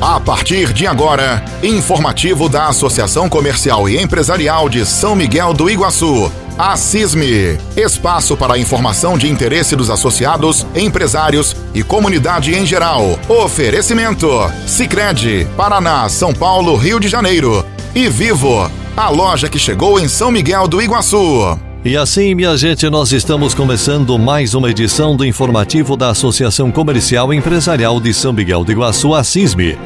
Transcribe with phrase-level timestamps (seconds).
[0.00, 6.32] A partir de agora, informativo da Associação Comercial e Empresarial de São Miguel do Iguaçu,
[6.56, 7.58] a CISME.
[7.76, 13.18] Espaço para informação de interesse dos associados, empresários e comunidade em geral.
[13.28, 14.26] Oferecimento:
[14.66, 17.62] Sicredi, Paraná, São Paulo, Rio de Janeiro.
[17.94, 21.58] E Vivo, a loja que chegou em São Miguel do Iguaçu.
[21.84, 27.32] E assim, minha gente, nós estamos começando mais uma edição do informativo da Associação Comercial
[27.32, 29.78] e Empresarial de São Miguel do Iguaçu, a CISME.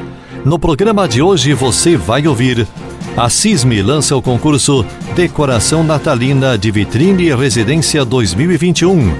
[0.45, 2.67] No programa de hoje você vai ouvir.
[3.17, 9.11] A CISME lança o concurso Decoração Natalina de Vitrine Residência 2021.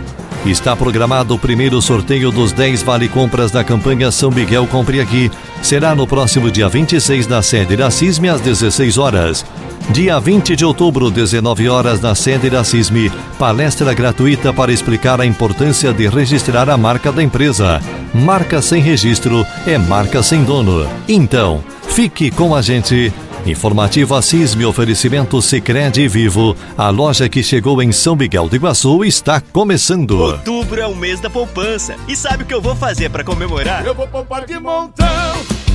[0.45, 5.31] Está programado o primeiro sorteio dos 10 Vale Compras da campanha São Miguel Compre Aqui.
[5.63, 9.43] Será no próximo dia 26 na sede da CISME às 16 horas.
[9.89, 15.25] Dia 20 de outubro, 19 horas, na sede da CISME, palestra gratuita para explicar a
[15.25, 17.81] importância de registrar a marca da empresa.
[18.13, 20.87] Marca sem registro é marca sem dono.
[21.07, 23.11] Então, fique com a gente.
[23.45, 26.57] Informativo CISME oferecimento Sicredi Vivo.
[26.75, 30.19] A loja que chegou em São Miguel do Iguaçu está começando.
[30.19, 31.95] Outubro é o mês da poupança.
[32.07, 33.85] E sabe o que eu vou fazer para comemorar?
[33.85, 35.05] Eu vou poupar de montão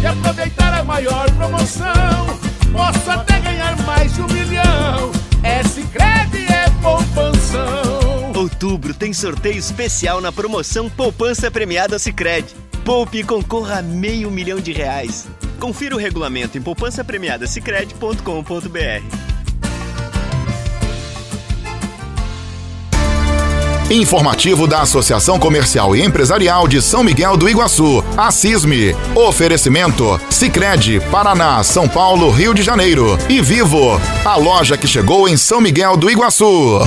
[0.03, 2.41] e aproveitar a maior promoção.
[2.73, 5.13] Posso até ganhar mais de um milhão.
[5.45, 8.33] É Sicredi é poupanção.
[8.35, 12.53] Outubro tem sorteio especial na promoção Poupança Premiada Sicredi.
[12.85, 15.29] Poupe e concorra a meio milhão de reais.
[15.61, 19.31] Confira o regulamento em poupançapremiadasicredi.com.br.
[23.91, 28.95] Informativo da Associação Comercial e Empresarial de São Miguel do Iguaçu, a CISME.
[29.15, 33.19] Oferecimento: Sicredi, Paraná, São Paulo, Rio de Janeiro.
[33.29, 36.79] E Vivo, a loja que chegou em São Miguel do Iguaçu.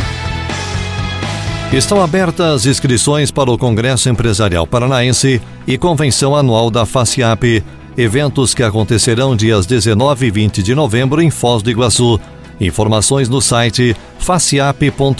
[1.74, 7.62] Estão abertas inscrições para o Congresso Empresarial Paranaense e Convenção Anual da FACIAP,
[7.98, 12.20] eventos que acontecerão dias 19 e 20 de novembro em Foz do Iguaçu.
[12.60, 15.14] Informações no site faciap.org.br.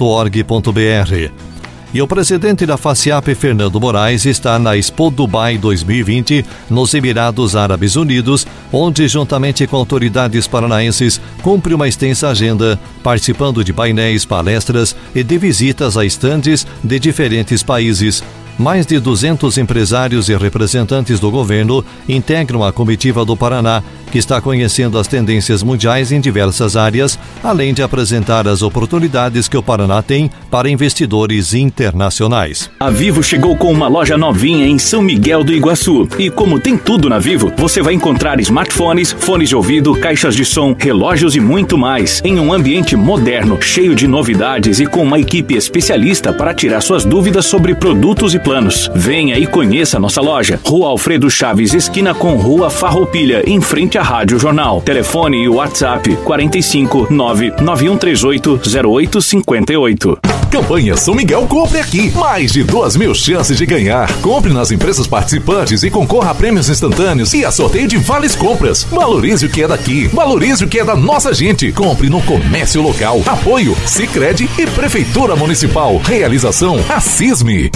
[1.94, 7.96] E o presidente da FACIAP, Fernando Moraes, está na Expo Dubai 2020, nos Emirados Árabes
[7.96, 15.24] Unidos, onde, juntamente com autoridades paranaenses, cumpre uma extensa agenda, participando de painéis, palestras e
[15.24, 18.24] de visitas a estandes de diferentes países.
[18.58, 23.82] Mais de 200 empresários e representantes do governo integram a comitiva do Paraná,
[24.12, 29.58] que está conhecendo as tendências mundiais em diversas áreas, além de apresentar as oportunidades que
[29.58, 32.70] o Paraná tem para investidores internacionais.
[32.80, 36.08] A Vivo chegou com uma loja novinha em São Miguel do Iguaçu.
[36.20, 40.46] E como tem tudo na Vivo, você vai encontrar smartphones, fones de ouvido, caixas de
[40.46, 45.20] som, relógios e muito mais, em um ambiente moderno, cheio de novidades e com uma
[45.20, 48.92] equipe especialista para tirar suas dúvidas sobre produtos e planos.
[48.94, 50.60] Venha e conheça nossa loja.
[50.66, 54.82] Rua Alfredo Chaves, esquina com Rua Farroupilha, em frente à Rádio Jornal.
[54.82, 60.20] Telefone e WhatsApp 45 99138 0858.
[60.54, 62.12] Campanha São Miguel Compre Aqui.
[62.12, 64.12] Mais de duas mil chances de ganhar.
[64.22, 68.84] Compre nas empresas participantes e concorra a prêmios instantâneos e a sorteio de vales compras.
[68.84, 70.08] Valorize o que é daqui.
[70.10, 71.72] Valorize o que é da nossa gente.
[71.72, 73.24] Compre no comércio local.
[73.26, 75.98] Apoio Sicredi e Prefeitura Municipal.
[75.98, 77.72] Realização Assisme.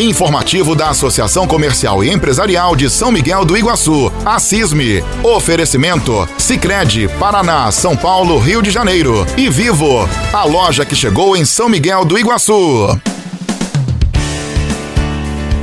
[0.00, 5.04] Informativo da Associação Comercial e Empresarial de São Miguel do Iguaçu, a CISME.
[5.22, 9.26] Oferecimento: Sicredi, Paraná, São Paulo, Rio de Janeiro.
[9.36, 12.98] E Vivo, a loja que chegou em São Miguel do Iguaçu.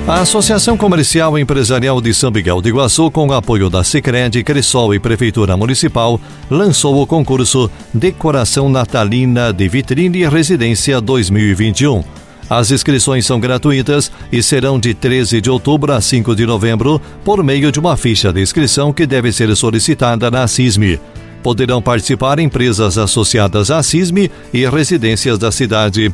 [0.07, 4.43] A Associação Comercial e Empresarial de São Miguel do Iguaçu, com o apoio da Sicredi,
[4.43, 12.26] Cressol e Prefeitura Municipal, lançou o concurso Decoração Natalina de Vitrine Residência 2021.
[12.49, 17.43] As inscrições são gratuitas e serão de 13 de outubro a 5 de novembro por
[17.43, 20.99] meio de uma ficha de inscrição que deve ser solicitada na CISME.
[21.43, 26.13] Poderão participar empresas associadas à CISME e residências da cidade.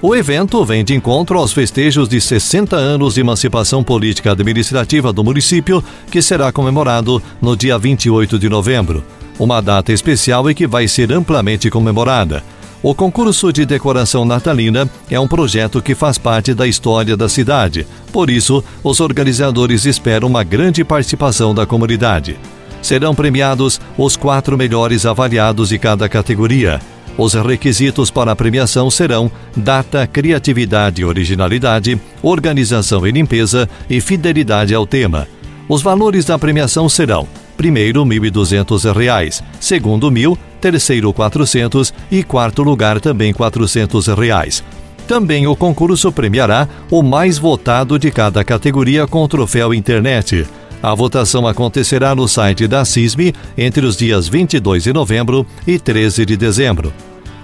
[0.00, 5.24] O evento vem de encontro aos festejos de 60 anos de emancipação política administrativa do
[5.24, 9.02] município, que será comemorado no dia 28 de novembro.
[9.38, 12.42] Uma data especial e que vai ser amplamente comemorada.
[12.86, 17.84] O concurso de decoração natalina é um projeto que faz parte da história da cidade.
[18.12, 22.38] Por isso, os organizadores esperam uma grande participação da comunidade.
[22.80, 26.80] Serão premiados os quatro melhores avaliados de cada categoria.
[27.18, 34.72] Os requisitos para a premiação serão data, criatividade e originalidade, organização e limpeza e fidelidade
[34.72, 35.26] ao tema.
[35.68, 43.00] Os valores da premiação serão: primeiro R$ 1.200, segundo mil, terceiro 400 e quarto lugar
[43.00, 44.62] também 400 reais.
[45.06, 50.46] Também o concurso premiará o mais votado de cada categoria com o troféu internet.
[50.82, 56.26] A votação acontecerá no site da CISME entre os dias 22 de novembro e 13
[56.26, 56.92] de dezembro.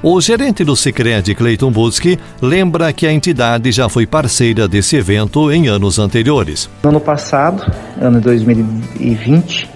[0.02, 5.50] O gerente do Sicredi, Cleiton Butzki, lembra que a entidade já foi parceira desse evento
[5.52, 6.68] em anos anteriores.
[6.82, 7.64] No ano passado,
[8.00, 9.70] ano 2020,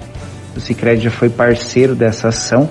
[0.59, 2.69] o Sicredi já foi parceiro dessa ação.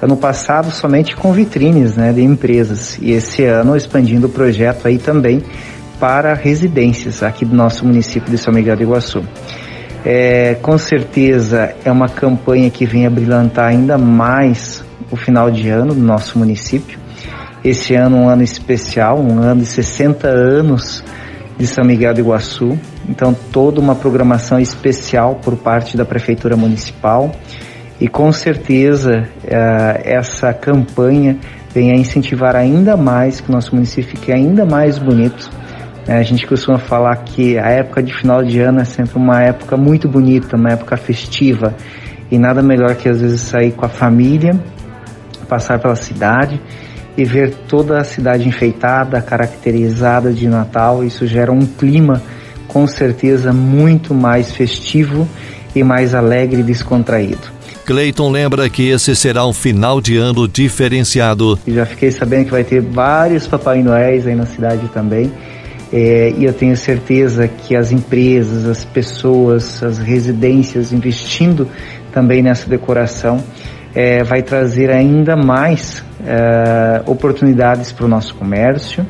[0.00, 2.98] Ano passado, somente com vitrines né, de empresas.
[3.00, 5.42] E esse ano, expandindo o projeto aí também
[6.00, 9.22] para residências aqui do nosso município de São Miguel do Iguaçu.
[10.04, 15.68] É, com certeza é uma campanha que vem a brilhantar ainda mais o final de
[15.68, 16.98] ano do nosso município.
[17.64, 21.04] Esse ano um ano especial, um ano de 60 anos
[21.56, 22.76] de São Miguel do Iguaçu.
[23.08, 27.32] Então toda uma programação especial por parte da prefeitura municipal
[28.00, 31.36] e com certeza uh, essa campanha
[31.72, 35.50] vem a incentivar ainda mais que o nosso município fique ainda mais bonito.
[36.08, 39.42] Uh, a gente costuma falar que a época de final de ano é sempre uma
[39.42, 41.74] época muito bonita, uma época festiva
[42.30, 44.58] e nada melhor que às vezes sair com a família
[45.52, 46.58] passar pela cidade
[47.14, 51.04] e ver toda a cidade enfeitada, caracterizada de Natal.
[51.04, 52.22] Isso gera um clima
[52.72, 55.28] com certeza muito mais festivo
[55.74, 57.52] e mais alegre e descontraído.
[57.84, 61.58] Cleiton lembra que esse será um final de ano diferenciado.
[61.66, 65.32] Já fiquei sabendo que vai ter vários Papai Noéis aí na cidade também.
[65.92, 71.68] É, e eu tenho certeza que as empresas, as pessoas, as residências investindo
[72.12, 73.42] também nessa decoração
[73.94, 79.04] é, vai trazer ainda mais é, oportunidades para o nosso comércio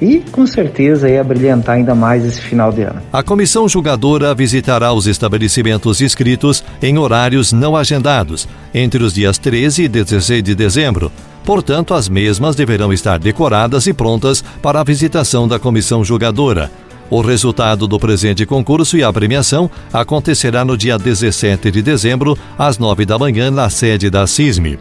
[0.00, 3.00] e com certeza é brilhantar ainda mais esse final de ano.
[3.12, 9.84] A comissão julgadora visitará os estabelecimentos inscritos em horários não agendados entre os dias 13
[9.84, 11.10] e 16 de dezembro.
[11.44, 16.70] Portanto, as mesmas deverão estar decoradas e prontas para a visitação da comissão julgadora.
[17.08, 22.78] O resultado do presente concurso e a premiação acontecerá no dia 17 de dezembro, às
[22.78, 24.76] 9 da manhã, na sede da CISME.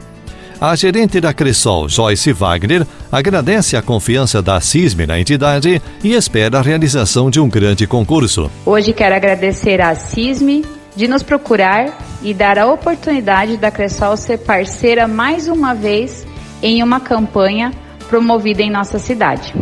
[0.59, 6.59] A gerente da Cressol, Joyce Wagner, agradece a confiança da CISME na entidade e espera
[6.59, 8.49] a realização de um grande concurso.
[8.65, 10.63] Hoje quero agradecer à CISME
[10.95, 16.25] de nos procurar e dar a oportunidade da Cressol ser parceira mais uma vez
[16.63, 17.73] em uma campanha
[18.07, 19.53] promovida em nossa cidade.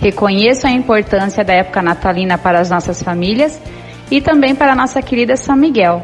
[0.00, 3.60] Reconheço a importância da época natalina para as nossas famílias
[4.10, 6.02] e também para a nossa querida São Miguel,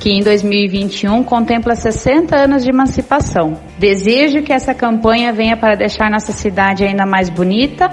[0.00, 3.58] que em 2021 contempla 60 anos de emancipação.
[3.78, 7.90] Desejo que essa campanha venha para deixar nossa cidade ainda mais bonita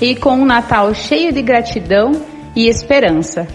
[0.00, 2.12] e com um Natal cheio de gratidão
[2.54, 3.46] e esperança.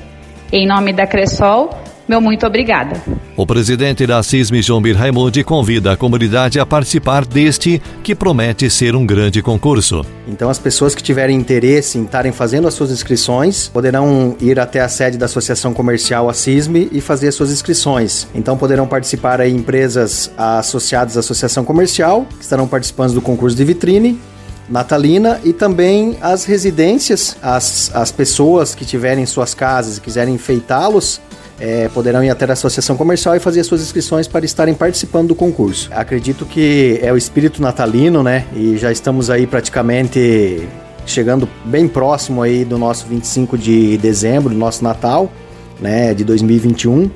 [0.52, 1.70] Em nome da Cressol,
[2.12, 3.02] meu muito obrigada.
[3.38, 8.98] O presidente da CISM, João Raimundi, convida a comunidade a participar deste que promete ser
[8.98, 10.06] um grande concurso.
[10.28, 14.82] Então, as pessoas que tiverem interesse em estarem fazendo as suas inscrições poderão ir até
[14.82, 18.28] a sede da Associação Comercial a CISM e fazer as suas inscrições.
[18.36, 23.64] Então, poderão participar aí empresas associadas à Associação Comercial, que estarão participando do concurso de
[23.64, 24.20] vitrine,
[24.68, 31.22] natalina e também as residências, as, as pessoas que tiverem suas casas e quiserem enfeitá-los,
[31.62, 35.36] é, poderão ir até a associação comercial e fazer suas inscrições para estarem participando do
[35.36, 35.90] concurso.
[35.94, 38.46] Acredito que é o espírito natalino, né?
[38.56, 40.68] E já estamos aí praticamente
[41.06, 45.32] chegando bem próximo aí do nosso 25 de dezembro, nosso Natal,
[45.80, 47.10] né, de 2021.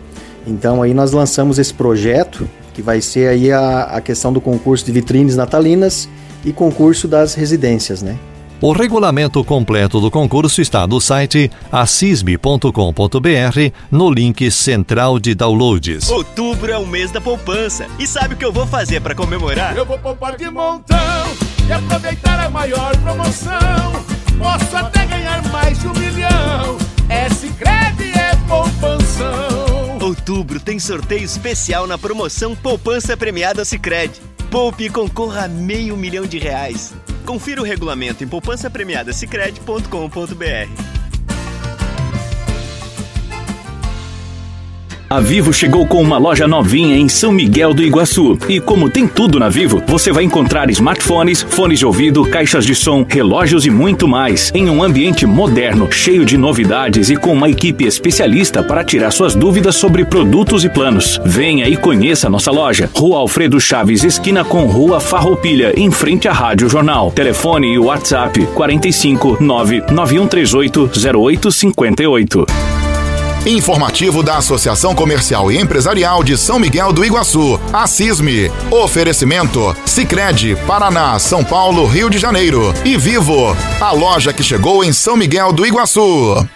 [0.46, 4.86] Então aí nós lançamos esse projeto que vai ser aí a, a questão do concurso
[4.86, 6.08] de vitrines natalinas
[6.44, 8.16] e concurso das residências, né?
[8.66, 12.68] O regulamento completo do concurso está no site assisme.com.br
[13.92, 16.10] no link central de downloads.
[16.10, 17.86] Outubro é o mês da poupança.
[18.00, 19.78] E sabe o que eu vou fazer para comemorar?
[19.78, 20.98] Eu vou poupar de montão
[21.68, 24.04] e aproveitar a maior promoção.
[24.40, 26.78] Posso até ganhar mais de um milhão.
[27.08, 30.00] É Sicredi é poupanção.
[30.02, 34.20] Outubro tem sorteio especial na promoção Poupança Premiada Sicredi.
[34.50, 36.96] Poupe e concorra a meio milhão de reais.
[37.26, 40.95] Confira o regulamento em poupançapremiadasicredi.com.br.
[45.08, 48.40] A Vivo chegou com uma loja novinha em São Miguel do Iguaçu.
[48.50, 52.74] E como tem tudo na Vivo, você vai encontrar smartphones, fones de ouvido, caixas de
[52.74, 57.48] som, relógios e muito mais, em um ambiente moderno, cheio de novidades e com uma
[57.48, 61.22] equipe especialista para tirar suas dúvidas sobre produtos e planos.
[61.24, 62.90] Venha e conheça nossa loja.
[62.96, 67.12] Rua Alfredo Chaves, esquina com Rua Farroupilha, em frente à Rádio Jornal.
[67.12, 72.75] Telefone e WhatsApp 45 99138 0858.
[73.46, 78.52] Informativo da Associação Comercial e Empresarial de São Miguel do Iguaçu, a CISME.
[78.72, 84.92] Oferecimento: Sicredi, Paraná, São Paulo, Rio de Janeiro e Vivo, a loja que chegou em
[84.92, 86.48] São Miguel do Iguaçu.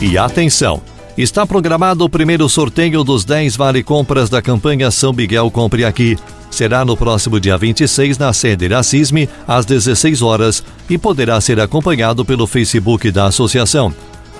[0.00, 0.80] E atenção!
[1.18, 6.16] Está programado o primeiro sorteio dos 10 vale compras da campanha São Miguel Compre Aqui.
[6.48, 11.58] Será no próximo dia 26 na sede da CISME, às 16 horas, e poderá ser
[11.58, 13.92] acompanhado pelo Facebook da associação.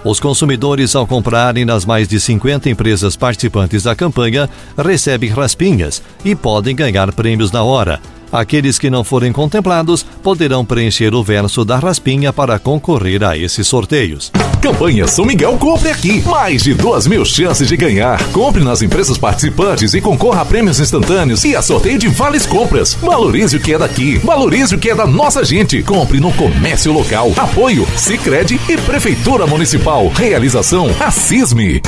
[0.05, 6.35] Os consumidores, ao comprarem nas mais de 50 empresas participantes da campanha, recebem raspinhas e
[6.35, 8.01] podem ganhar prêmios na hora.
[8.33, 13.67] Aqueles que não forem contemplados poderão preencher o verso da raspinha para concorrer a esses
[13.67, 14.33] sorteios.
[14.63, 16.23] Campanha São Miguel Compre Aqui.
[16.23, 18.23] Mais de duas mil chances de ganhar.
[18.29, 22.95] Compre nas empresas participantes e concorra a prêmios instantâneos e a sorteio de vales compras.
[22.95, 24.19] Valorize o que é daqui.
[24.19, 25.83] Valorize o que é da nossa gente.
[25.83, 27.33] Compre no comércio local.
[27.37, 30.09] Apoio Sicredi e Prefeitura Municipal.
[30.15, 31.83] Realização Assisme.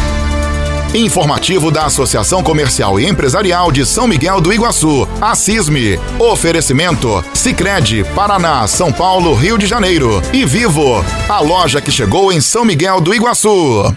[0.95, 5.99] Informativo da Associação Comercial e Empresarial de São Miguel do Iguaçu, a CISME.
[6.21, 12.41] Oferecimento: Sicredi, Paraná, São Paulo, Rio de Janeiro e Vivo, a loja que chegou em
[12.41, 13.93] São Miguel do Iguaçu.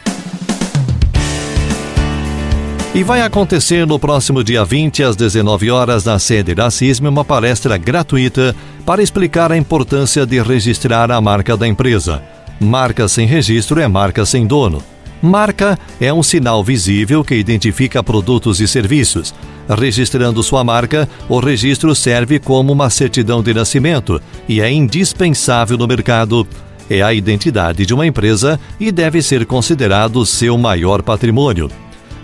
[2.95, 7.23] E vai acontecer no próximo dia 20 às 19 horas na sede da CISME uma
[7.23, 12.23] palestra gratuita para explicar a importância de registrar a marca da empresa.
[12.59, 14.81] Marca sem registro é marca sem dono.
[15.21, 19.33] Marca é um sinal visível que identifica produtos e serviços.
[19.67, 25.87] Registrando sua marca, o registro serve como uma certidão de nascimento e é indispensável no
[25.87, 26.47] mercado.
[26.89, 31.69] É a identidade de uma empresa e deve ser considerado seu maior patrimônio.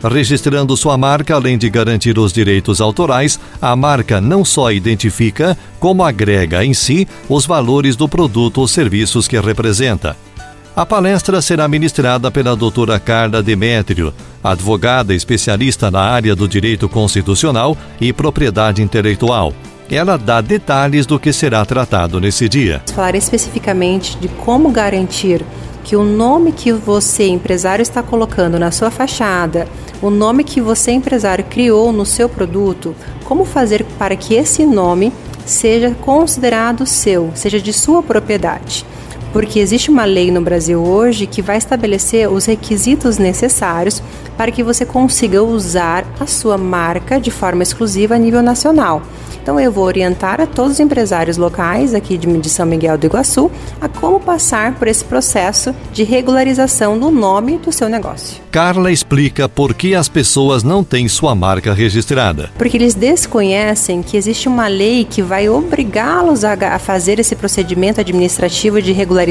[0.03, 6.03] Registrando sua marca, além de garantir os direitos autorais, a marca não só identifica, como
[6.03, 10.15] agrega em si os valores do produto ou serviços que representa.
[10.75, 14.11] A palestra será ministrada pela doutora Carla Demétrio,
[14.43, 19.53] advogada especialista na área do direito constitucional e propriedade intelectual.
[19.87, 22.81] Ela dá detalhes do que será tratado nesse dia.
[22.91, 25.45] Falar especificamente de como garantir
[25.83, 29.67] que o nome que você, empresário, está colocando na sua fachada,
[30.01, 35.13] o nome que você, empresário, criou no seu produto, como fazer para que esse nome
[35.45, 38.83] seja considerado seu, seja de sua propriedade
[39.33, 44.01] porque existe uma lei no Brasil hoje que vai estabelecer os requisitos necessários
[44.37, 49.01] para que você consiga usar a sua marca de forma exclusiva a nível nacional.
[49.43, 53.51] Então eu vou orientar a todos os empresários locais aqui de São Miguel do Iguaçu
[53.81, 58.41] a como passar por esse processo de regularização do nome do seu negócio.
[58.49, 62.51] Carla explica por que as pessoas não têm sua marca registrada.
[62.57, 68.81] Porque eles desconhecem que existe uma lei que vai obrigá-los a fazer esse procedimento administrativo
[68.81, 69.22] de regularização.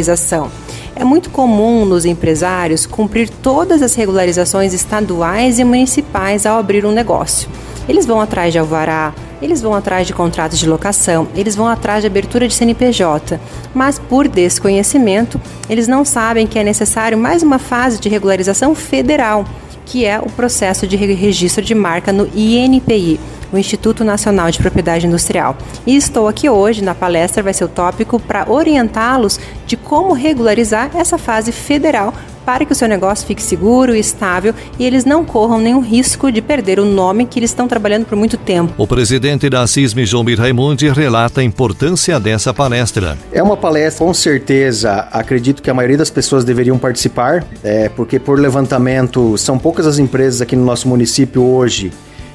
[0.95, 6.93] É muito comum nos empresários cumprir todas as regularizações estaduais e municipais ao abrir um
[6.93, 7.49] negócio.
[7.89, 12.03] Eles vão atrás de alvará, eles vão atrás de contratos de locação, eles vão atrás
[12.03, 13.41] de abertura de CNPJ,
[13.75, 19.45] mas por desconhecimento, eles não sabem que é necessário mais uma fase de regularização federal,
[19.85, 23.19] que é o processo de registro de marca no INPI,
[23.53, 25.57] o Instituto Nacional de Propriedade Industrial.
[25.87, 30.91] E estou aqui hoje na palestra, vai ser o tópico para orientá-los de como regularizar
[30.97, 35.25] essa fase federal para que o seu negócio fique seguro e estável e eles não
[35.25, 38.73] corram nenhum risco de perder o nome que eles estão trabalhando por muito tempo.
[38.77, 43.17] O presidente da CISM, João Raimundi, relata a importância dessa palestra.
[43.33, 48.19] É uma palestra, com certeza, acredito que a maioria das pessoas deveriam participar, é, porque
[48.19, 51.93] por levantamento, são poucas as empresas aqui no nosso município hoje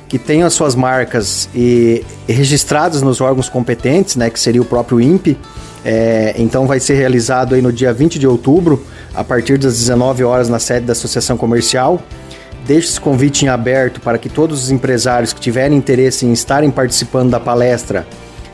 [0.07, 5.01] que têm as suas marcas e registradas nos órgãos competentes, né, que seria o próprio
[5.01, 5.37] INPE.
[5.83, 8.83] É, então vai ser realizado aí no dia 20 de outubro
[9.13, 12.01] a partir das 19 horas na sede da Associação Comercial.
[12.65, 16.69] Deixe esse convite em aberto para que todos os empresários que tiverem interesse em estarem
[16.69, 18.05] participando da palestra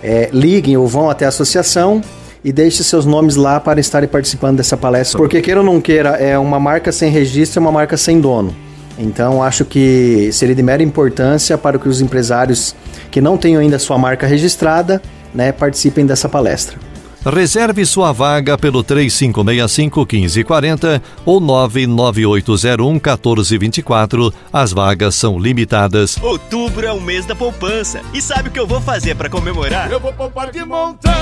[0.03, 2.01] é, liguem ou vão até a associação
[2.43, 5.17] e deixe seus nomes lá para estarem participando dessa palestra.
[5.17, 8.53] Porque queira ou não queira, é uma marca sem registro, é uma marca sem dono.
[8.97, 12.75] Então acho que seria de mera importância para que os empresários
[13.09, 15.01] que não tenham ainda sua marca registrada,
[15.33, 16.77] né, participem dessa palestra.
[17.25, 24.33] Reserve sua vaga pelo 3565-1540 ou 99801-1424.
[24.51, 26.17] As vagas são limitadas.
[26.21, 28.01] Outubro é o mês da poupança.
[28.13, 29.89] E sabe o que eu vou fazer para comemorar?
[29.89, 31.13] Eu vou poupar de montão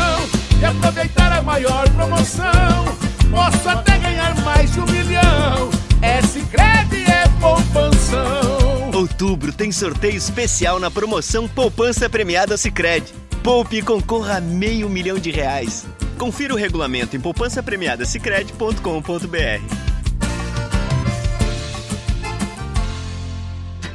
[0.60, 2.86] e aproveitar a maior promoção.
[3.30, 5.70] Posso até ganhar mais de um milhão.
[6.02, 7.11] É Sicredi é
[8.94, 13.14] Outubro tem sorteio especial na promoção Poupança Premiada Sicredi.
[13.44, 15.88] Poupe e concorra a meio milhão de reais.
[16.18, 19.91] Confira o regulamento em poupançapremiadasicredi.com.br.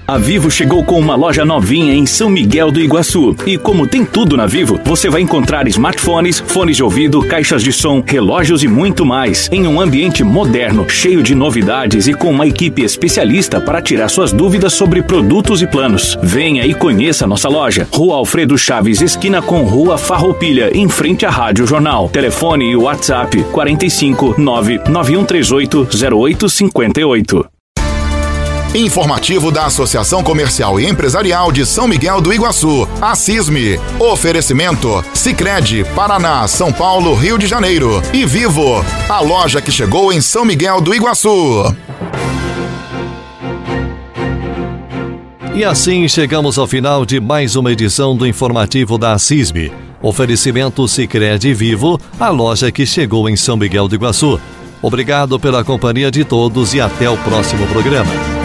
[0.09, 3.35] A Vivo chegou com uma loja novinha em São Miguel do Iguaçu.
[3.45, 7.73] E como tem tudo na Vivo, você vai encontrar smartphones, fones de ouvido, caixas de
[7.73, 9.49] som, relógios e muito mais.
[9.51, 14.33] Em um ambiente moderno, cheio de novidades e com uma equipe especialista para tirar suas
[14.33, 16.17] dúvidas sobre produtos e planos.
[16.23, 17.89] Venha e conheça nossa loja.
[17.93, 22.09] Rua Alfredo Chaves, esquina com Rua Farroupilha, em frente à Rádio Jornal.
[22.11, 27.56] Telefone e WhatsApp 45 99138 0858.
[28.77, 33.15] Informativo da Associação Comercial e Empresarial de São Miguel do Iguaçu, a.
[33.99, 40.21] Oferecimento: Sicredi, Paraná, São Paulo, Rio de Janeiro e Vivo, a loja que chegou em
[40.21, 41.75] São Miguel do Iguaçu.
[45.55, 49.73] E assim chegamos ao final de mais uma edição do informativo da CISME.
[50.03, 54.39] Oferecimento Sicredi Vivo, a loja que chegou em São Miguel do Iguaçu.
[54.83, 58.36] Obrigado pela companhia de todos e até o próximo programa.